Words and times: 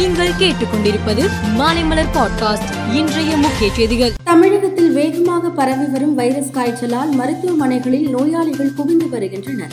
நீங்கள் 0.00 0.32
கேட்டுக்கொண்டிருப்பது 0.38 1.28
மாலைமலர் 1.58 2.08
பாட்காஸ்ட் 2.14 2.94
இன்றைய 2.94 3.36
முக்கிய 3.36 3.72
செய்திகள். 3.72 4.12
தமிழகத்தில் 4.24 4.92
வேகமாக 4.92 5.50
பரவி 5.50 5.84
வரும் 5.84 6.14
வைரஸ் 6.14 6.50
காய்ச்சலால் 6.50 7.10
மருத்துவமனைகளில் 7.20 8.08
நோயாளிகள் 8.08 8.74
குவிந்து 8.74 9.08
வருகின்றனர். 9.08 9.72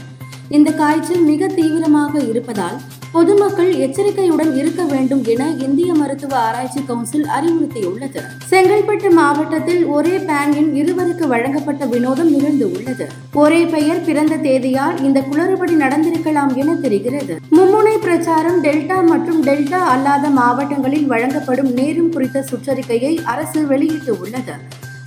இந்த 0.50 0.72
காய்ச்சல் 0.72 1.22
மிக 1.22 1.48
தீவிரமாக 1.48 2.20
இருப்பதால் 2.20 2.82
பொதுமக்கள் 3.18 3.70
எச்சரிக்கையுடன் 3.84 4.52
இருக்க 4.58 4.82
வேண்டும் 4.84 5.22
என 5.34 5.44
இந்திய 5.66 5.94
மருத்துவ 5.94 6.34
ஆராய்ச்சி 6.48 6.82
கவுன்சில் 6.90 7.26
அறிவுறுத்தியுள்ளது. 7.36 8.20
செங்கல்பட்டு 8.50 9.10
மாவட்டத்தில் 9.20 9.82
ஒரே 9.96 10.14
பேங்கின் 10.28 10.70
இருவருக்கு 10.82 11.26
வழங்கப்பட்ட 11.34 11.86
வினோதம் 11.94 12.30
நிகழ்ந்து 12.36 12.66
உள்ளது. 12.76 13.06
ஒரே 13.44 13.62
பெயர் 13.74 14.04
பிறந்த 14.08 14.38
தேதியால் 14.48 14.98
இந்த 15.08 15.20
குளறுபடி 15.30 15.76
நடந்திருக்கலாம் 15.84 16.54
என 16.62 16.76
தெரிகிறது. 16.86 17.36
மும்முனை 17.58 17.96
பிரச்சாரம் 18.06 18.60
டெல்டா 18.66 19.00
மற்றும் 19.12 19.42
டெல்டா 19.50 19.82
அல்லாத 19.94 20.30
மாவட்டங்களில் 20.40 21.08
வழங்கப்படும் 21.14 21.72
நேரம் 21.80 22.12
குறித்த 22.12 22.46
சுற்றறிக்கையை 22.52 23.14
அரசு 23.34 23.62
வெளியிட்டு 23.68 24.14
உள்ளது 24.20 24.58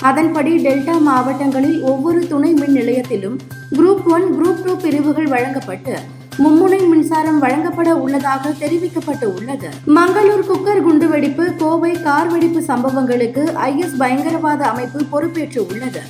அதன்படி 0.02 0.54
டெல்டா 0.66 0.96
மாவட்டங்களில் 1.10 1.82
ஒவ்வொரு 1.82 2.22
துணை 2.26 2.52
மின் 2.52 2.76
நிலையத்திலும் 2.78 3.36
குரூப் 3.76 4.08
ஒன் 4.16 4.26
குரூப் 4.36 4.64
டூ 4.66 4.74
பிரிவுகள் 4.76 5.28
வழங்கப்பட்டு 5.28 5.94
மும்முனை 6.38 6.88
மின்சாரம் 6.88 7.38
வழங்கப்பட 7.38 7.96
உள்ளதாக 7.96 8.50
தெரிவிக்கப்பட்டு 8.50 9.24
உள்ளது. 9.24 9.68
மங்களூர் 9.86 10.46
குக்கர் 10.50 10.82
குண்டுவெடிப்பு 10.86 11.54
கோவை 11.56 11.92
கார் 12.02 12.28
வெடிப்பு 12.28 12.62
சம்பவங்களுக்கு 12.62 13.52
ஐஎஸ் 13.54 13.96
பயங்கரவாத 13.98 14.64
அமைப்பு 14.66 15.04
பொறுப்பேற்று 15.04 15.66
உள்ளது. 15.66 16.02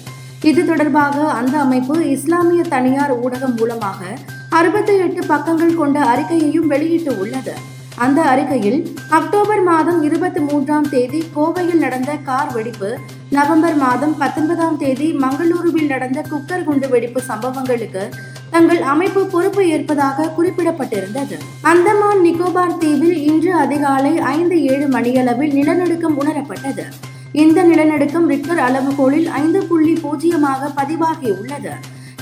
இது 0.42 0.64
தொடர்பாக 0.64 1.30
அந்த 1.30 1.58
அமைப்பு 1.58 2.10
இஸ்லாமிய 2.10 2.62
தனியார் 2.62 3.18
ஊடகம் 3.24 3.56
மூலமாக 3.56 4.04
அறுபத்தி 4.48 4.96
எட்டு 4.96 5.26
பக்கங்கள் 5.26 5.74
கொண்ட 5.74 6.00
அறிக்கையையும் 6.00 6.66
வெளியிட்டு 6.66 7.18
உள்ளது. 7.18 7.54
அந்த 7.96 8.22
அறிக்கையில் 8.22 8.96
அக்டோபர் 9.08 9.62
மாதம் 9.62 10.02
இருபத்தி 10.02 10.40
மூன்றாம் 10.40 10.88
தேதி 10.88 11.24
கோவையில் 11.36 11.78
நடந்த 11.78 12.12
கார் 12.16 12.52
வெடிப்பு 12.52 12.98
நவம்பர் 13.30 13.76
மாதம் 13.76 14.18
பத்தொன்பதாம் 14.18 14.76
தேதி 14.76 15.12
மங்களூருவில் 15.12 15.86
நடந்த 15.86 16.24
குக்கர் 16.30 16.64
குண்டு 16.64 16.88
வெடிப்பு 16.88 17.22
சம்பவங்களுக்கு 17.22 18.10
தங்கள் 18.50 18.82
அமைப்பு 18.82 19.26
பொறுப்பு 19.26 19.68
ஏற்பதாக 19.68 20.32
குறிப்பிடப்பட்டிருந்தது. 20.38 21.36
அந்தமான் 21.62 22.20
நிக்கோபார் 22.24 22.78
தீவில் 22.78 23.22
இன்று 23.22 23.54
அதிகாலை 23.54 24.18
ஐந்து 24.18 24.62
ஏழு 24.62 24.88
மணியளவில் 24.88 25.52
நிலநடுக்கம் 25.52 26.16
உணரப்பட்டது. 26.20 26.84
இந்த 27.32 27.62
நிலநடுக்கம் 27.62 28.28
ரிக்டர் 28.28 28.58
அளவுகோலில் 28.58 29.26
ஐந்து 29.26 29.64
புள்ளி 29.64 29.92
பூஜ்ஜியமாக 29.92 30.70
பதிவாகியுள்ளது. 30.76 31.72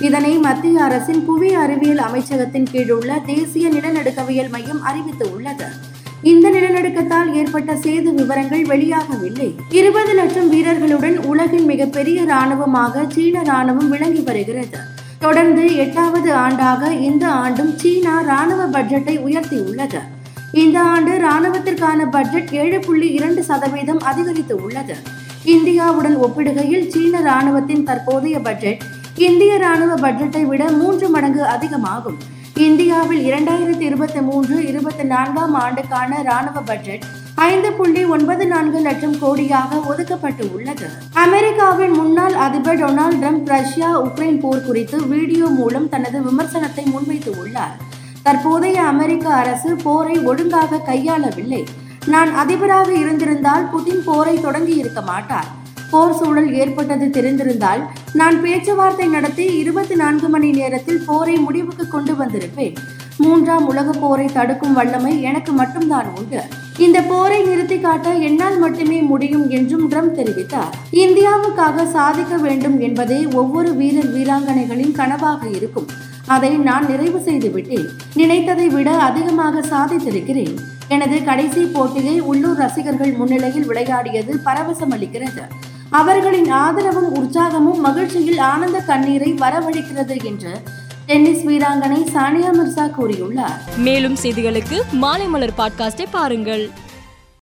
இதனை 0.01 0.39
மத்திய 0.39 0.83
அரசின் 0.83 1.25
புவி 1.25 1.55
அறிவியல் 1.55 1.99
அமைச்சகத்தின் 1.99 2.69
கீழ் 2.73 2.91
உள்ள 2.91 3.19
தேசிய 3.27 3.69
நிலநடுக்கவியல் 3.69 4.51
மையம் 4.51 4.83
அறிவித்து 4.83 5.35
உள்ளது. 5.35 5.65
இந்த 6.23 6.51
நிலநடுக்கத்தால் 6.51 7.33
ஏற்பட்ட 7.35 7.75
சேத 7.75 8.11
விவரங்கள் 8.11 8.63
வெளியாகவில்லை. 8.63 9.55
இருபது 9.71 10.13
லட்சம் 10.13 10.49
வீரர்களுடன் 10.49 11.19
உலகின் 11.19 11.65
மிகப்பெரிய 11.65 12.23
இராணுவமாக 12.23 13.05
சீன 13.09 13.43
ராணுவம் 13.43 13.89
விளங்கி 13.89 14.21
வருகிறது. 14.21 14.79
தொடர்ந்து 15.25 15.77
எட்டாவது 15.77 16.31
ஆண்டாக 16.35 16.91
இந்த 17.09 17.25
ஆண்டும் 17.43 17.73
சீனா 17.77 18.21
ராணுவ 18.21 18.63
பட்ஜெட்டை 18.67 19.15
உயர்த்தியுள்ளது. 19.27 20.01
இந்த 20.53 20.81
ஆண்டு 20.93 21.13
ராணுவத்திற்கான 21.25 22.07
பட்ஜெட் 22.11 22.51
ஏழு 22.51 22.79
புள்ளி 22.81 23.09
இரண்டு 23.13 23.43
சதவீதம் 23.45 23.99
அதிகரித்து 24.11 24.55
உள்ளது 24.65 24.97
இந்தியாவுடன் 25.45 26.17
ஒப்பிடுகையில் 26.25 26.87
சீன 26.89 27.21
ராணுவத்தின் 27.21 27.85
தற்போதைய 27.85 28.39
பட்ஜெட் 28.39 28.83
இந்திய 29.27 29.53
ராணுவ 29.57 29.93
பட்ஜெட்டை 29.95 30.43
விட 30.47 30.65
மூன்று 30.71 31.09
மடங்கு 31.09 31.45
அதிகமாகும். 31.47 32.19
இந்தியாவில் 32.67 33.23
இரண்டாயிரத்தி 33.31 33.81
இருபத்தி 33.81 34.21
மூன்று 34.21 34.67
இருபத்தி 34.67 35.03
நான்காம் 35.03 35.55
ஆண்டுக்கான 35.55 36.23
ராணுவ 36.23 36.61
பட்ஜெட் 36.61 37.05
ஐந்து 37.47 37.73
புள்ளி 37.73 38.05
ஒன்பது 38.05 38.47
நான்கு 38.47 38.79
லட்சம் 38.79 39.15
கோடியாக 39.15 39.81
ஒதுக்கப்பட்டு 39.91 40.55
உள்ளது. 40.55 40.87
அமெரிக்காவின் 41.13 41.91
முன்னாள் 41.91 42.33
அதிபர் 42.33 42.79
டொனால்ட் 42.79 43.19
ட்ரம்ப் 43.21 43.45
ரஷ்யா 43.45 44.03
உக்ரைன் 44.03 44.41
போர் 44.41 44.65
குறித்து 44.65 45.07
வீடியோ 45.07 45.47
மூலம் 45.47 45.89
தனது 45.89 46.21
விமர்சனத்தை 46.21 46.85
முன்வைத்து 46.85 47.39
உள்ளார். 47.39 47.77
தற்போதைய 48.23 48.83
அமெரிக்க 48.83 49.33
அரசு 49.33 49.77
போரை 49.77 50.19
ஒழுங்காக 50.19 50.81
கையாளவில்லை. 50.87 51.63
நான் 52.07 52.35
அதிபராக 52.35 52.93
இருந்திருந்தால் 52.93 53.71
புதின் 53.71 54.05
போரை 54.05 54.41
தொடங்கி 54.41 54.75
இருக்க 54.75 55.01
மாட்டார். 55.01 55.49
போர் 55.91 56.15
சூழல் 56.15 56.53
ஏற்பட்டது 56.53 57.07
தெரிந்திருந்தால் 57.07 57.83
நான் 58.13 58.41
பேச்சுவார்த்தை 58.43 59.07
நடத்தி 59.07 59.45
இருபத்தி 59.45 59.95
நான்கு 59.95 60.29
மணி 60.29 60.51
நேரத்தில் 60.51 61.05
போரை 61.07 61.37
முடிவுக்கு 61.37 61.89
கொண்டு 61.89 62.13
வந்திருப்பேன். 62.13 62.77
மூன்றாம் 63.17 63.67
உலக 63.67 63.91
போரை 63.99 64.27
தடுக்கும் 64.27 64.73
வல்லமை 64.73 65.23
எனக்கு 65.23 65.53
மட்டும்தான் 65.53 66.11
உண்டு. 66.19 66.43
இந்த 66.79 67.03
போரை 67.03 67.43
நிறுத்தி 67.43 67.81
காட்ட 67.81 68.09
என்னால் 68.15 68.59
மட்டுமே 68.59 68.99
முடியும் 69.01 69.51
என்றும் 69.51 69.91
ட்ரம்ப் 69.91 70.17
தெரிவித்தார். 70.19 70.75
இந்தியாவுக்காக 70.93 71.87
சாதிக்க 71.87 72.37
வேண்டும் 72.37 72.81
என்பதே 72.81 73.27
ஒவ்வொரு 73.27 73.75
வீரர் 73.75 74.13
வீராங்கனைகளின் 74.15 74.95
கனவாக 75.01 75.57
இருக்கும். 75.57 75.89
அதை 76.27 76.57
நான் 76.57 76.87
நிறைவு 76.87 77.21
செய்து 77.21 77.51
விட்டேன் 77.51 77.89
நினைத்ததை 78.17 78.67
விட 78.67 78.91
அதிகமாக 78.91 79.61
சாதித்திருக்கிறேன். 79.61 80.55
எனது 80.89 81.25
கடைசி 81.25 81.65
போட்டியை 81.65 82.21
உள்ளூர் 82.21 82.57
ரசிகர்கள் 82.57 83.13
முன்னிலையில் 83.13 83.67
விளையாடியது 83.67 84.41
பரவசம் 84.45 84.95
அளிக்கிறது. 84.97 85.45
அவர்களின் 85.91 86.51
ஆதரவும் 86.51 87.15
உற்சாகமும் 87.15 87.79
மகிழ்ச்சியில் 87.79 88.39
ஆனந்த 88.39 88.79
கண்ணீரை 88.79 89.33
வரவழைக்கிறது 89.33 90.25
என்று 90.25 90.53
டென்னிஸ் 91.09 91.47
வீராங்கனை 91.47 92.01
சானியா 92.15 92.51
மிர்சா 92.59 92.91
கூறியுள்ளார். 92.99 93.77
மேலும் 93.77 94.17
செய்திகளுக்கு 94.23 94.83
மாலைமலர் 95.03 95.55
பாட்காஸ்டை 95.59 96.07
பாருங்கள். 96.11 96.71